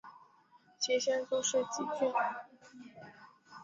[0.79, 2.11] 其先祖是汲郡。